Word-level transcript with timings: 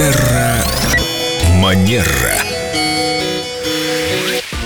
Терра 0.00 0.64
Манера. 1.56 2.08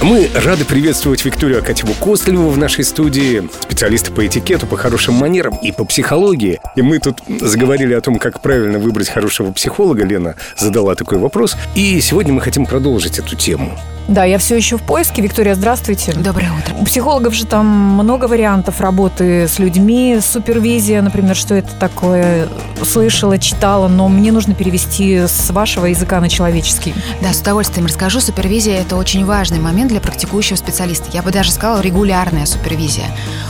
Мы 0.00 0.30
рады 0.32 0.64
приветствовать 0.64 1.24
Викторию 1.24 1.58
Акатьеву 1.58 1.92
Костылеву 1.94 2.50
в 2.50 2.56
нашей 2.56 2.84
студии, 2.84 3.42
специалиста 3.60 4.12
по 4.12 4.24
этикету, 4.24 4.68
по 4.68 4.76
хорошим 4.76 5.14
манерам 5.14 5.56
и 5.56 5.72
по 5.72 5.84
психологии. 5.84 6.60
И 6.76 6.82
мы 6.82 7.00
тут 7.00 7.18
заговорили 7.40 7.94
о 7.94 8.00
том, 8.00 8.20
как 8.20 8.42
правильно 8.42 8.78
выбрать 8.78 9.08
хорошего 9.08 9.50
психолога. 9.50 10.04
Лена 10.04 10.36
задала 10.56 10.94
такой 10.94 11.18
вопрос. 11.18 11.56
И 11.74 12.00
сегодня 12.00 12.32
мы 12.32 12.40
хотим 12.40 12.64
продолжить 12.64 13.18
эту 13.18 13.34
тему. 13.34 13.76
Да, 14.08 14.24
я 14.24 14.38
все 14.38 14.56
еще 14.56 14.76
в 14.76 14.82
поиске. 14.82 15.22
Виктория, 15.22 15.54
здравствуйте. 15.54 16.12
Доброе 16.12 16.52
утро. 16.52 16.74
У 16.78 16.84
психологов 16.84 17.34
же 17.34 17.46
там 17.46 17.66
много 17.66 18.26
вариантов 18.26 18.80
работы 18.80 19.48
с 19.48 19.58
людьми, 19.58 20.18
супервизия, 20.20 21.00
например, 21.00 21.34
что 21.34 21.54
это 21.54 21.72
такое, 21.74 22.48
слышала, 22.82 23.38
читала, 23.38 23.88
но 23.88 24.08
мне 24.08 24.30
нужно 24.30 24.54
перевести 24.54 25.26
с 25.26 25.50
вашего 25.50 25.86
языка 25.86 26.20
на 26.20 26.28
человеческий. 26.28 26.94
Да, 27.22 27.32
с 27.32 27.40
удовольствием 27.40 27.86
расскажу. 27.86 28.20
Супервизия– 28.20 28.80
это 28.80 28.96
очень 28.96 29.24
важный 29.24 29.58
момент 29.58 29.90
для 29.90 30.00
практикующего 30.00 30.56
специалиста. 30.56 31.06
Я 31.12 31.22
бы 31.22 31.30
даже 31.30 31.50
сказала, 31.50 31.80
регулярная 31.80 32.46
супервизия. 32.46 33.06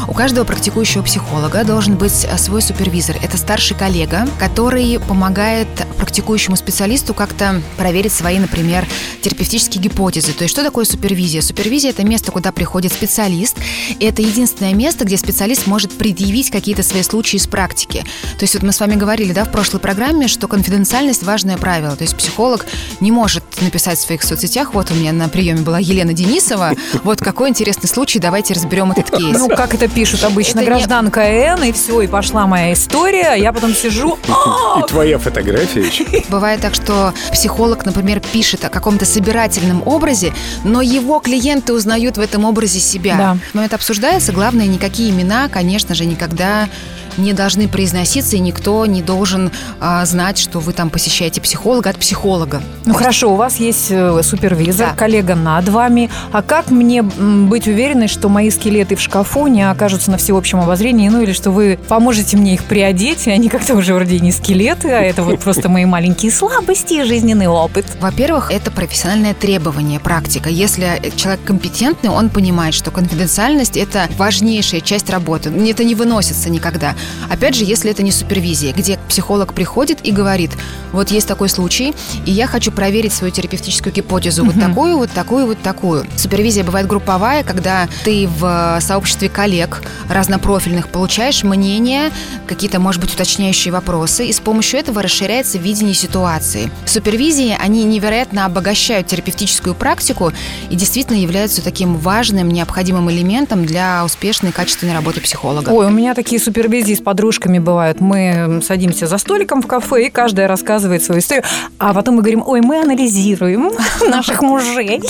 У 0.07 0.13
каждого 0.13 0.45
практикующего 0.45 1.03
психолога 1.03 1.65
должен 1.65 1.97
быть 1.97 2.27
свой 2.39 2.63
супервизор. 2.63 3.17
Это 3.23 3.37
старший 3.37 3.77
коллега, 3.77 4.29
который 4.39 4.99
помогает 5.01 5.69
практикующему 5.99 6.57
специалисту 6.57 7.15
как-то 7.15 7.63
проверить 7.77 8.13
свои, 8.13 8.39
например, 8.39 8.87
терапевтические 9.23 9.83
гипотезы. 9.83 10.33
То 10.33 10.45
есть 10.45 10.53
что 10.53 10.63
такое 10.63 10.85
супервизия? 10.85 11.41
Супервизия– 11.41 11.91
это 11.93 12.05
место, 12.05 12.31
куда 12.33 12.53
приходит 12.53 12.93
специалист. 12.93 13.57
И 13.99 14.05
это 14.05 14.23
единственное 14.23 14.75
место, 14.75 15.05
где 15.05 15.17
специалист 15.17 15.67
может 15.67 15.93
предъявить 15.93 16.51
какие-то 16.51 16.83
свои 16.83 17.03
случаи 17.03 17.37
из 17.37 17.47
практики. 17.47 18.05
То 18.39 18.43
есть 18.43 18.55
вот 18.55 18.63
мы 18.63 18.73
с 18.73 18.81
вами 18.81 18.95
говорили 18.95 19.33
да, 19.33 19.45
в 19.45 19.53
прошлой 19.53 19.81
программе, 19.81 20.29
что 20.29 20.49
конфиденциальность– 20.49 21.23
важное 21.25 21.57
правило. 21.57 21.97
То 21.97 22.03
есть 22.03 22.17
психолог 22.17 22.67
не 23.01 23.11
может 23.11 23.45
написать 23.61 23.99
в 23.99 24.03
своих 24.03 24.23
соцсетях, 24.23 24.75
вот 24.75 24.91
у 24.91 24.95
меня 24.95 25.13
на 25.13 25.29
приеме 25.29 25.63
была 25.63 25.79
Елена 25.79 26.13
Денисова, 26.13 26.73
вот 27.05 27.21
какой 27.21 27.49
интересный 27.49 27.89
случай, 27.89 28.19
давайте 28.19 28.55
разберем 28.55 28.93
этот 28.93 29.11
кейс. 29.11 29.39
Ну, 29.39 29.49
как 29.49 29.75
это 29.75 29.89
пишут 29.95 30.25
обычно, 30.25 30.61
Это 30.61 30.71
не- 30.71 30.77
гражданка 30.77 31.21
Н, 31.21 31.63
и 31.65 31.73
все, 31.73 32.03
и 32.03 32.07
пошла 32.07 32.47
моя 32.47 32.73
история, 32.73 33.29
а 33.33 33.35
я 33.37 33.53
потом 33.53 33.75
сижу, 33.75 34.19
«А, 34.29 34.81
И 34.81 34.89
твоя 34.89 35.19
фотография 35.19 35.81
еще. 35.83 36.05
Бывает 36.29 36.61
так, 36.61 36.75
что 36.75 37.15
психолог, 37.33 37.87
например, 37.87 38.21
пишет 38.21 38.65
о 38.65 38.69
каком-то 38.69 39.05
собирательном 39.05 39.83
образе, 39.87 40.33
но 40.65 40.83
его 40.83 41.21
клиенты 41.21 41.73
узнают 41.73 42.17
в 42.17 42.21
этом 42.21 42.45
образе 42.45 42.81
себя. 42.81 43.17
Да. 43.17 43.37
Но 43.53 43.65
это 43.65 43.77
обсуждается. 43.77 44.33
Главное, 44.33 44.67
никакие 44.67 45.11
имена, 45.11 45.49
конечно 45.49 45.95
же, 45.95 46.05
никогда 46.05 46.69
не 47.17 47.33
должны 47.33 47.69
произноситься, 47.69 48.37
и 48.37 48.41
никто 48.41 48.85
не 48.87 49.03
должен 49.03 49.51
а, 49.81 50.05
знать, 50.05 50.39
что 50.39 50.61
вы 50.61 50.73
там 50.73 50.91
посещаете 50.91 51.41
психолога 51.41 51.91
от 51.91 51.97
психолога. 51.97 52.63
Ну 52.87 52.95
хорошо, 52.95 53.33
у 53.33 53.37
вас 53.37 53.57
есть 53.57 53.87
э, 53.91 54.23
супервизор, 54.23 54.89
Да. 54.91 54.95
коллега 54.95 55.35
над 55.35 55.69
вами. 55.69 56.11
А 56.33 56.43
как 56.43 56.71
мне 56.71 57.03
быть 57.03 57.67
уверенной, 57.67 58.09
что 58.09 58.29
мои 58.29 58.51
скелеты 58.51 58.97
в 58.97 59.01
шкафу 59.01 59.47
не 59.47 59.69
окажутся 59.69 60.11
на 60.11 60.17
всеобщем 60.17 60.61
обозрении, 60.61 61.09
ну 61.09 61.23
или 61.23 61.33
что 61.33 61.51
вы 61.51 61.79
поможете 61.89 62.37
мне 62.37 62.55
их 62.55 62.65
приодеть, 62.65 63.27
и 63.27 63.31
они 63.31 63.49
как-то 63.49 63.75
уже 63.75 63.95
вроде 63.95 64.21
не 64.21 64.33
скелеты, 64.33 64.91
а 64.91 65.01
это 65.01 65.23
вот 65.23 65.41
просто 65.41 65.69
мои 65.69 65.85
маленькие 65.85 66.31
слабости 66.33 66.95
и 66.95 67.03
жизненный 67.05 67.47
опыт. 67.47 67.87
Во-первых, 68.01 68.51
это 68.51 68.71
профессиональное 68.71 69.35
требование, 69.35 70.01
практика. 70.01 70.49
Если 70.49 71.13
человек 71.17 71.43
компетентный, 71.45 72.11
он 72.11 72.29
понимает, 72.31 72.75
что 72.75 72.91
конфиденциальность– 72.91 73.77
это 73.77 74.09
важнейшая 74.17 74.81
часть 74.81 75.11
работы. 75.11 75.51
Это 75.51 75.85
не 75.85 75.95
выносится 75.95 76.51
никогда. 76.51 76.95
Опять 77.29 77.55
же, 77.55 77.65
если 77.65 77.91
это 77.91 78.03
не 78.03 78.13
супервизия, 78.13 78.73
где 78.73 78.99
психолог 79.09 79.55
приходит 79.55 79.99
и 80.05 80.13
говорит, 80.13 80.51
вот 80.93 81.11
есть 81.11 81.27
такой 81.27 81.49
случай, 81.49 81.95
и 82.27 82.31
я 82.31 82.47
хочу 82.47 82.71
проверить 82.71 83.13
свою 83.13 83.33
терапевтическую 83.33 83.93
гипотезу, 83.93 84.45
вот 84.45 84.59
такую, 84.59 84.97
вот 84.97 85.11
такую, 85.11 85.47
вот 85.47 85.61
такую. 85.61 86.07
Супервизия 86.17 86.65
бывает 86.65 86.87
групповая, 86.87 87.43
когда 87.43 87.89
ты 88.05 88.29
в 88.29 88.79
сообществе 88.81 89.29
коллег 89.29 89.83
разнопрофильных 90.09 90.89
получаешь 90.89 91.43
мнение, 91.43 92.13
какие-то, 92.47 92.79
может 92.81 93.01
быть, 93.01 93.13
уточняющие 93.13 93.73
вопросы, 93.73 94.27
и 94.27 94.33
с 94.33 94.41
помощью 94.41 94.81
этого 94.81 95.03
расширяется 95.03 95.59
видение 95.59 95.95
ситуации. 95.95 96.71
Супервизии, 96.87 97.57
они 97.59 97.85
невероятно 97.85 98.47
обогащают 98.47 99.07
терапевтическую 99.09 99.75
практику 99.75 100.33
и 100.71 100.77
действительно 100.77 101.17
являются 101.17 101.63
таким 101.63 101.97
важным, 101.97 102.51
необходимым 102.51 103.11
элементом 103.11 103.65
для 103.65 104.05
успешной 104.05 104.53
качественной 104.53 104.95
работы 104.95 105.21
психолога. 105.21 105.71
Ой, 105.71 105.87
у 105.87 105.91
меня 105.91 106.15
такие 106.15 106.41
супервизии 106.41 106.94
с 106.95 107.01
подружками 107.01 107.59
бывают. 107.59 108.01
Мы 108.01 108.61
садимся 108.65 109.07
за 109.07 109.19
столиком 109.19 109.63
в 109.63 109.67
кафе, 109.67 110.07
и 110.07 110.11
каждая 110.11 110.49
рассказывает 110.49 111.03
свою 111.03 111.21
историю. 111.21 111.45
А 111.79 111.95
потом 111.95 112.17
мы 112.17 112.23
говорим, 112.23 112.43
ой, 112.47 112.61
мы 112.61 112.81
анализируем 112.81 113.71
наших 114.09 114.43
мужей. 114.43 115.03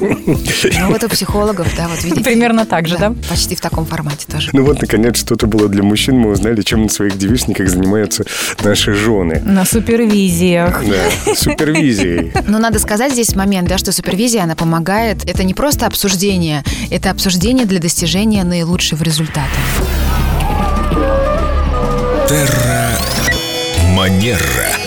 Ну 0.00 0.88
вот 0.88 1.04
у 1.04 1.08
психологов, 1.08 1.68
да, 1.76 1.88
вот 1.88 2.02
видите. 2.02 2.24
Примерно 2.24 2.66
так 2.66 2.88
же, 2.88 2.98
да? 2.98 3.14
Почти 3.28 3.54
в 3.54 3.60
таком 3.60 3.86
формате 3.86 4.26
тоже. 4.30 4.50
Ну 4.52 4.64
вот, 4.64 4.80
наконец, 4.80 5.18
что-то 5.18 5.46
было 5.46 5.68
для 5.68 5.82
мужчин. 5.82 6.18
Мы 6.18 6.30
узнали, 6.30 6.62
чем 6.62 6.82
на 6.82 6.88
своих 6.88 7.16
девичниках 7.16 7.68
занимаются 7.68 8.24
наши 8.62 8.94
жены. 8.94 9.42
На 9.44 9.64
супервизиях. 9.64 10.82
Да, 10.84 11.34
супервизией. 11.34 12.32
Но 12.46 12.58
надо 12.58 12.78
сказать 12.78 13.12
здесь 13.12 13.34
момент, 13.34 13.68
да, 13.68 13.78
что 13.78 13.92
супервизия, 13.92 14.42
она 14.42 14.54
помогает. 14.54 15.28
Это 15.28 15.44
не 15.44 15.54
просто 15.54 15.86
обсуждение, 15.86 16.64
это 16.90 17.10
обсуждение 17.10 17.66
для 17.66 17.78
достижения 17.78 18.44
наилучшего 18.44 19.02
результата. 19.02 19.48
Терра 22.32 22.96
Манера. 23.94 24.81